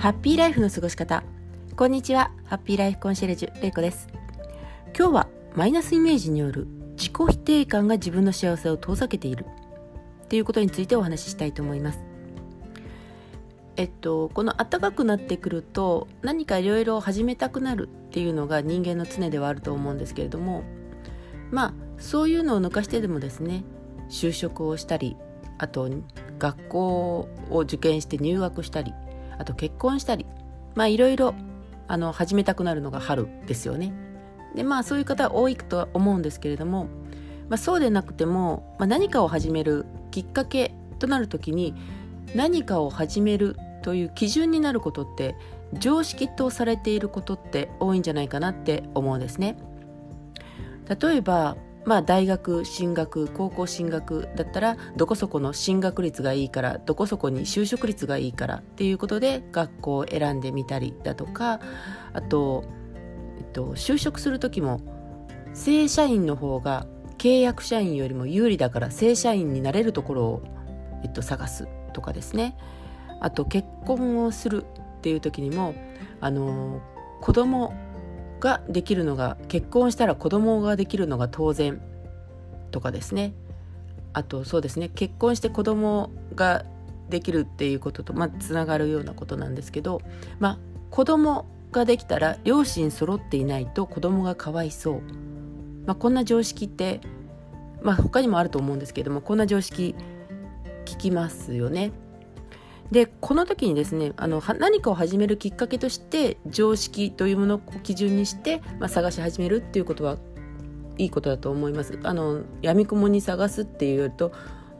[0.00, 1.22] ハッピーライフの過ごし方。
[1.76, 2.30] こんにちは。
[2.46, 4.08] ハッピーライフコンシェルジュれいこです。
[4.98, 6.66] 今日はマイナスイメージによる
[6.96, 9.44] 自己否定感が自分の幸せを遠ざけている。
[10.24, 11.98] っていうことについてお話ししたいと思います。
[13.76, 20.64] えっとこの暖かくなってくると何かいろいろ始めたくなるっていうのが人間の常ではあると思うんですけれども
[21.50, 23.64] まあそういうのを抜かしてでもですね
[24.08, 25.18] 就職をしたり
[25.58, 25.90] あと
[26.38, 28.94] 学校を受験して入学したり
[29.40, 30.26] あと結婚したり
[30.74, 31.34] まあいろいろ
[31.88, 33.92] あの始めたくなるのが春ですよね。
[34.54, 36.84] でまあそういう方多いとは思うんですけれども、
[37.48, 41.74] まあ、そうでなくても、まあ、何かを始めるきっかけとなる時に
[42.34, 45.34] 何かを始めるという基準になることって
[45.74, 49.56] 常識とされていることって多いんじゃないかなって思うんですね。
[51.00, 61.60] 例えばまあ、大学進学高校進学だったらどこそこの進学率がいいからどこそこに就職率がいいからっていうことで学校を選んでみたりだとか
[62.12, 62.64] あと、
[63.38, 64.80] えっと、就職する時も
[65.54, 66.86] 正社員の方が
[67.18, 70.42] 契約社員よりも有利だから正社員になれるところを、
[71.02, 72.56] えっと、探すとかですね。
[73.20, 75.74] あと結婚をするっていう時にも
[76.20, 76.80] あの
[77.20, 77.74] 子供
[78.40, 81.80] ができるのが結婚したら子供ができるのが当然
[82.70, 83.34] とかですね。
[84.12, 84.88] あとそうですね。
[84.88, 86.64] 結婚して子供が
[87.10, 90.00] できるっていうことと、まあ、つながるようなことなんですけど、
[90.38, 90.58] まあ、
[90.90, 95.02] 子供ができたら両親揃っていないと子供がかわいそう、
[95.86, 97.00] まあ、こんな常識って、
[97.82, 99.94] まあ、他にもあると思うんですけどもこんな常識
[100.84, 101.92] 聞きますよね。
[102.90, 110.16] でこの時にですねあの何かを始めるきっかけとして常識というものを基準にして、まあ、探し始めるっていうことは
[110.98, 111.98] いいことだと思います。
[112.02, 114.32] あの闇雲に探すっていうよりと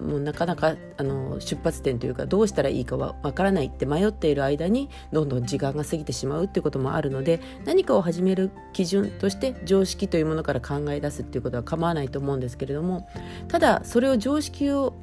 [0.00, 13.08] もうなかなかあの出発点というかどうしたらいいかはわからないって迷っている間にどんどん時間が過ぎてしまうっていうこともあるので何かを始める基準として常識というものから考え出すっていうことは構わないと思うんですけれども
[13.48, 14.94] ただそれを常識を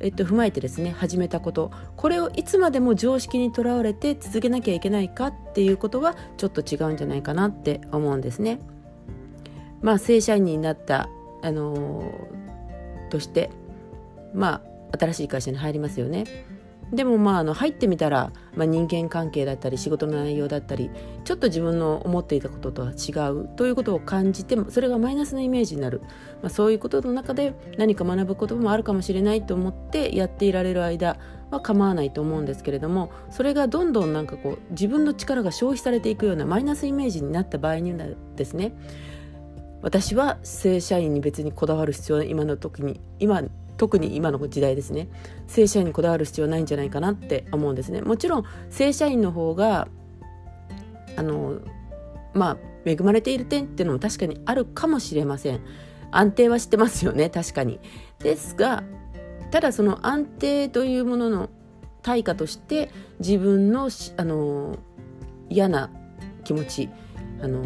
[0.00, 8.58] えっと、踏まえてですね始めたことこれをいつまでも常識にとらわれて続けなきゃいけないかっていうことはちょっと違うんじゃないかなって思うんですね。
[9.80, 11.08] まあ正社員になった
[11.42, 13.50] あのー、として
[14.34, 14.62] ま
[14.92, 16.24] あ新しい会社に入りますよね。
[16.92, 20.90] でもまああの入ってみたら、まあ、人間関係だったり仕事の内容だったり
[21.24, 26.00] ちょっと自分の思っていたこととは違うということを感じてそれがマイナスのイメージになる、
[26.42, 31.18] まあ、そういうことの中で何か学ぶこともあるかもしれないと思ってやっていられる間
[31.50, 38.72] は構わないと思うんですけれどもそれがどんどんなんかこう自分の力が消費されていくようなマイナスイメージになった場合にはですね
[39.82, 43.42] 私は正社員に別にこだわる必要は今の時に今
[43.76, 45.08] 特に今の時代ですね。
[45.46, 48.00] 正社員にこだわる必要ないんじゃないかなって思うんですね。
[48.02, 49.88] もちろん正社員の方が
[51.16, 51.60] あの
[52.34, 55.60] まあ恵まれている点っていうのも確かにあるかもしれません。
[56.10, 57.80] 安定はしてますよね確かに。
[58.20, 58.84] ですが
[59.50, 61.50] ただその安定というものの
[62.02, 64.78] 対価として自分のあの
[65.48, 65.90] 嫌な
[66.44, 66.88] 気持ち
[67.42, 67.62] あの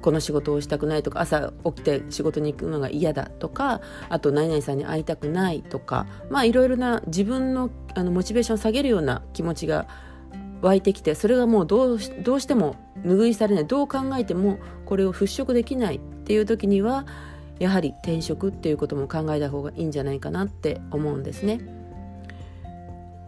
[0.00, 9.88] この仕事をしたくないとか朝起きて仕事に行くのが嫌だとかあと何々さんに会いたくないとかまあいろいろな自分のあのモチベーションを下げるような気持ちが
[10.62, 17.06] 湧いてきてそれがもうどうどうしても拭いされないどう考えてもこれを払拭できないっていう時には
[17.58, 21.60] やはり転職っていうことも考えた方がいいんじゃないかなって思うんですね。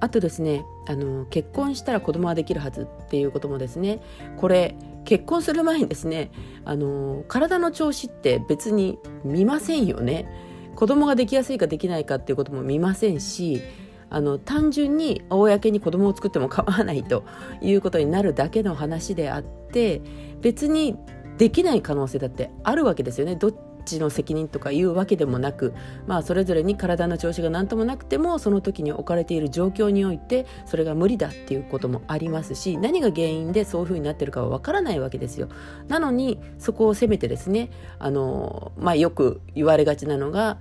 [0.01, 4.01] あとですねあの結婚したら子供はできるはずっていうこともですね
[4.37, 4.75] これ
[5.05, 6.33] 結婚する前にですね
[6.65, 10.29] あの体の調子って別に見ませんよね。
[10.75, 13.61] 子供ができやすいかできないかっていうことも見ませんし
[14.09, 17.25] あの単純に公に子供を作っても構わないと
[17.61, 20.01] いうことになるだけの話であって
[20.41, 20.97] 別に
[21.39, 23.37] できない可能性だってあるわけですよね。
[23.37, 25.75] どっちの責任とかいうわけでもなく、
[26.07, 35.49] まあ、それぞれに体の調子が何ともなくてもその時に置かれている状況においてそれが無理だっていうこともありますし何が原因でそういうふうになってるかはわからないわけですよ。
[35.89, 40.59] なのにそこを責めてですねあの、まあ、よく言われがちなのが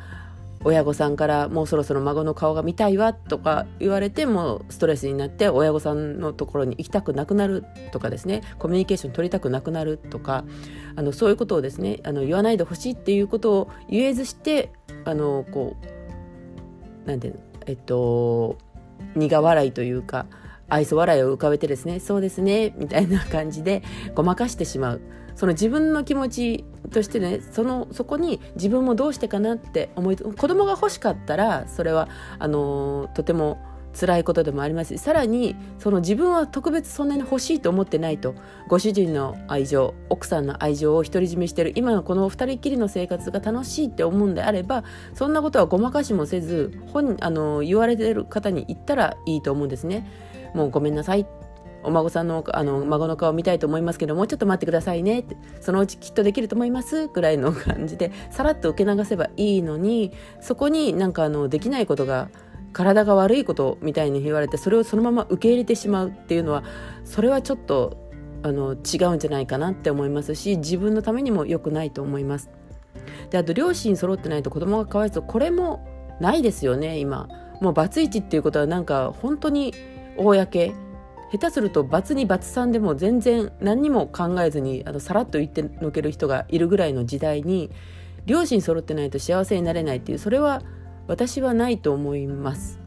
[0.63, 10.45] 親御さんからもうそろそろ孫の顔が見たいわとか言われてもストレスになって親御さんのところに行きたくなくなるとかですねコミュニケーション取りたくなくなるとか
[10.95, 14.71] あのそういうことをですねあの言わないでほしいっていうことを言えずして
[15.05, 15.77] あのこ
[17.05, 17.33] うなんて
[17.65, 18.57] えっと
[19.15, 20.27] 苦笑いというか
[20.69, 23.83] 愛想笑いを浮かべてですねそうですねみたいな感じで
[24.15, 25.01] ごまかしてしまう。
[25.35, 33.59] その自分の気持ちとしてねそのそこに自分もどうしてかなって思い子供が欲しかったらそれはあのとても
[33.93, 38.35] 辛いことでもありますしさらにその自分は特別そんなに欲しいと思ってないと
[38.67, 50.07] ご主人の愛情奥さんの愛情を独り占めしてる今のこの二人きりの生活が楽しいって思うんであればそんなことはごまかしもせず本あの言われてる方に言ったらいいと思うんですね。
[50.53, 51.25] もうごめんなさい
[51.83, 60.11] お孫さんのあの孫の顔見たいと思いますけどもうちょっと待ってくださいねってそのうちきっとできると思いますぐらいの感じでさらっと受け流せばいいのに
[60.41, 62.29] そこになんかあのできないことが
[62.73, 66.63] 体が悪いことみたいに言われてそれをそのまま受け入れてしまうっていうのは
[67.03, 68.09] それはちょっと
[68.43, 72.49] あの違うんじゃないかなって思いますし自分のためにも良くないと思います。
[73.29, 75.85] であと両親揃ってないと子供がかわいそうこれも
[76.19, 77.27] ないですよね今
[77.61, 79.73] もうバツイチっていうことはなんか本当に
[80.17, 80.73] 公
[81.31, 87.71] 下手すると罰に罰さんでも全然何にも考えずにあのさらっと言ってのける人がいるぐらいの時代に
[88.25, 90.61] 両親揃ってないと幸せになれないっていうそれは
[91.07, 92.79] 私はないと思います。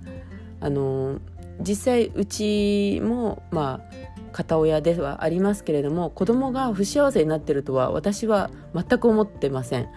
[0.60, 1.20] あの
[1.60, 3.94] 実際うちもまあ
[4.32, 9.88] 片親ではありますけれども子供が不幸せになってるとは私は全く思ってません。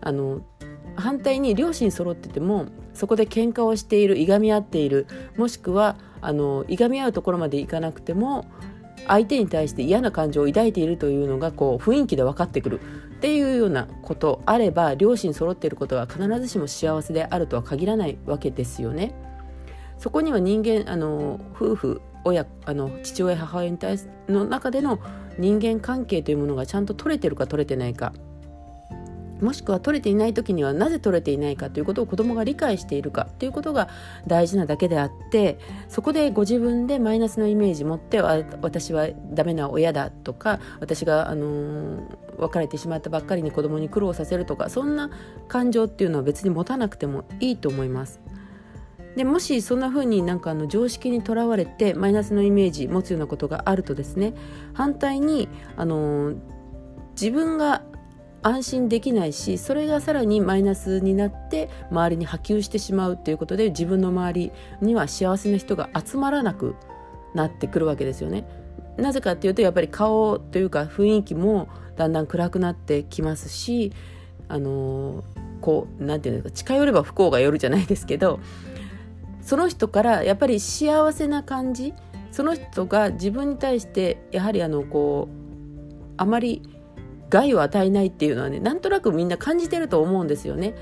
[0.00, 0.40] あの
[0.96, 5.06] 反対に両親揃っててもそこで喧嘩をしているいがみ合っている
[5.36, 8.46] もしくはあのいがみ合うところまでいかなくても
[9.06, 19.14] 相手に対して嫌な感情を抱いているというのがこう雰囲気で分かってくるっていうようなことあれば両親揃っていることは必ずしも幸せであるとは限らないわけですよね。
[19.98, 24.98] そこには人間あの夫婦親あの父親母親に対すの中での
[25.38, 28.12] 人間関係というものがちゃんと取れてるか取れてないか
[29.40, 33.88] もしくは取れていない時にはなぜ取れていないかということを子どもが理解しているかということが
[34.26, 35.58] 大事なだけであって
[35.88, 42.02] そこでご自分でマイナスのイメージ持って私はダメな親だとか私が、あの、
[42.38, 45.10] 別れてしまったばっかりに子どもに苦労させるとかそんな
[45.48, 48.20] 感情っていうのは別に持たなくてもいいと思います。
[49.16, 54.34] でもしそんな風になんかあの常識にとらわれてマイナスのイメージ持つようなことがあるとですね
[54.72, 56.34] 反対にあの
[57.20, 57.82] 自分が
[58.42, 66.74] 安心できないしそれがさらにマイナスになって周りに波及してしまうということで自分の周りには幸せな人が集まらなく
[67.34, 68.44] なってくるわけですよね。
[68.96, 73.92] なぜかっていうとやっぱり顔というか雰囲気もだんだん暗くなってきますし
[74.48, 75.24] あの
[75.60, 78.40] こうなんていうんですか近寄れば不幸が寄るじゃないですけど
[79.42, 81.94] その人からやっぱり幸せな感じ
[82.32, 86.62] その人が自分に対してやはりあのこうあまり
[87.30, 90.74] 害を与えないっていうのはねなんとなくみんな感じてると思うんですよね。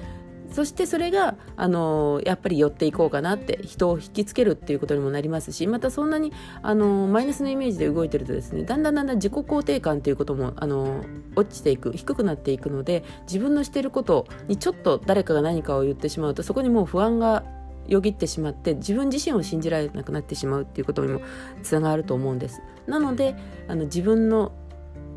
[0.50, 11.05] そしてそれがあのやっぱり寄っていこうかなって人を引きつけるっていうことにもなりますしまたそんなにあのマイナスのイメージで動いてるとですねだんだんだんだん自己肯定感っていうこともあの
[11.37, 17.45] 落ちていく低くなっていくので自分のしてることにちょっと誰かが何かを言ってしまうとそこにもう不安が
[17.87, 21.21] よぎってしまって自分自身を信じられなくなってしまうっていうことにも
[21.62, 22.62] つながると思うんです。
[22.87, 23.35] なので
[23.67, 24.53] あの自分の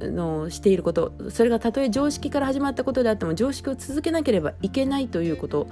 [0.09, 5.68] のしていることそれがたとえ常識から始まったことであっても常識を続けなければいけないということ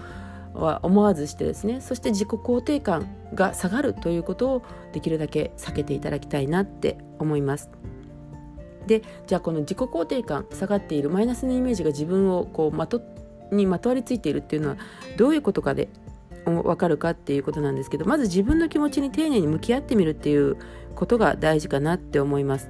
[0.54, 7.70] は思わずしてですねそして自己肯定感が下がるということをできるだけ避けていただきたいなって思います。
[8.88, 13.02] でじゃあこの自己肯定感下がっているマイナスのイメージが自分をこうまと
[13.52, 14.78] にまとわりついているっていうのは
[15.16, 15.90] どういうことかで
[16.46, 20.58] 分かるかっていうことなんですけどまず自分の気持ちに丁寧に向き合ってみるっていう
[20.96, 22.70] ことが大事かなって思います。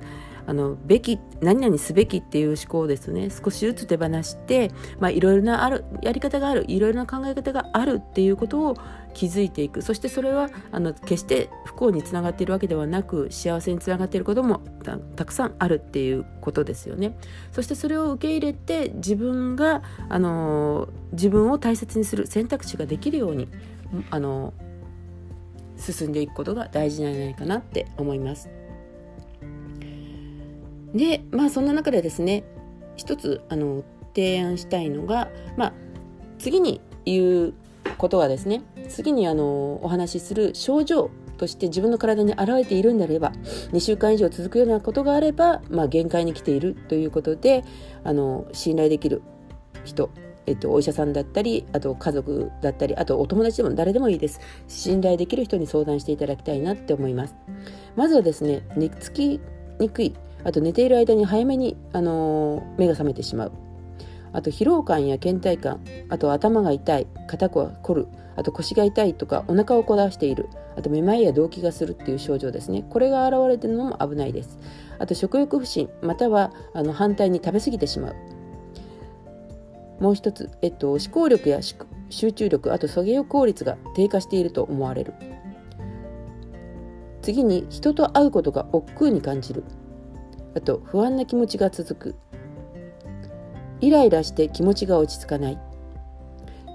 [0.49, 3.29] あのべき何々すべきっていう思考ですね。
[3.29, 4.71] 少しずつ手放して
[5.11, 8.75] いろいろなあるやり方があるいろいろな考え方があるっていうことを
[9.13, 9.83] 気づいていく。
[9.83, 14.61] そしてそれはあの決して不幸につながっているわけではなく幸せにつながっていることも
[15.15, 17.15] たくさんあるっていうことですよね。
[17.51, 23.49] そしてそれを受け入れて自分があの自分を大切にする選択肢ができるように
[24.09, 24.55] あの
[25.77, 28.58] 進んでいくことが大事なんじゃないかなって思います。
[30.93, 32.43] でまあそんな中でですね
[32.95, 33.83] 一つあの
[34.15, 35.73] 提案したいのが、まあ、
[36.39, 37.53] 次に言う
[37.97, 43.31] ことはですね次にあのお話しする症状として自分の体に現れているんであれば
[43.71, 47.63] 2週間以上続くようなことがあれば、まあ、限界に来ているということで
[48.03, 49.21] あの信頼できる
[49.85, 50.09] 人
[50.45, 54.39] えっと、お医者さんだったりあと家族だったりあとお友達でも誰でもいいです。
[54.67, 57.35] 信頼できる人に相談していただきたいなって思います。
[57.95, 59.39] まずはですね寝つき
[59.79, 63.51] にくいあと寝ている間に早めに、あのー、目が覚めてしまう。
[64.31, 72.85] あと疲労感や倦怠感あと頭が痛い肩こ凝るあと腰が痛いとかお腹を下しているあとめまいや動悸がするっていう症状ですね。
[72.89, 74.57] これが現れてるのも危ないです。
[74.97, 78.15] あと食欲不振またはあの反対に食べ過ぎてしまう。
[79.99, 81.59] もう一つ、えっと、思考力や
[82.09, 85.13] 集中力あと作業効率が低下していると思われる。
[87.21, 89.63] 次に人と会うことが億劫に感じる。
[90.55, 92.15] あと不安な気持ちが続く。
[93.81, 95.59] イライラして気持ちが落ち着かない。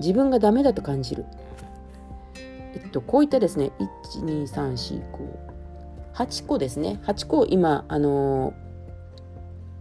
[0.00, 1.24] 自分がダメだと感じる。
[2.74, 3.72] えっとこういったですね。
[4.14, 5.02] 12、3、
[6.14, 7.00] 458個ですね。
[7.04, 8.54] 8個今あのー、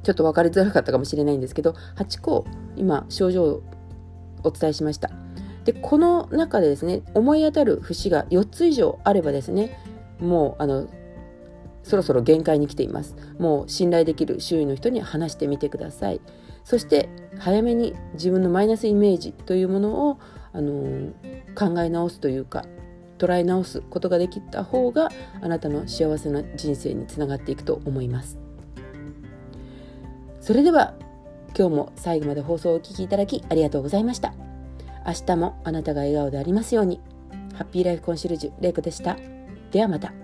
[0.04, 2.46] ちょっと分かりづらかったかもしれないんですけど8個
[2.76, 3.64] 今症状を
[4.44, 5.12] お伝えしました。
[5.66, 9.80] でこの中でですね思い当たる節が4つ以上あればですね
[10.20, 10.88] もうあの
[11.84, 13.16] そろそろ限界に来ています。
[13.38, 16.22] もう信頼できる周囲の人に話してみてください。
[16.64, 20.20] そして早めに自分のマイナスイメージというものを
[20.54, 21.12] あの
[21.56, 22.66] 考え直すというか
[23.18, 25.10] 捉え直すことができた方が
[25.42, 28.38] あなたの幸せな人生につながっていくと思います。
[30.40, 30.96] それでは
[31.58, 34.34] 今日も最後まで放送をお聴きいただきありがとうございました。
[35.06, 37.02] 明日もあなたが笑顔でありますように。
[37.54, 39.18] ハッピーライフコンシェルジュ玲子でした。
[39.72, 40.23] ではまた。